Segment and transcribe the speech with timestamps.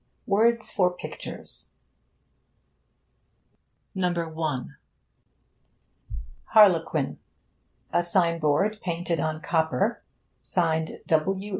[0.25, 1.73] WORDS FOR PICTURES
[3.95, 4.77] 'HARLEQUIN'
[7.93, 10.01] A SIGN BOARD, PAINTED ON COPPER,
[10.41, 11.49] SIGNED 'W.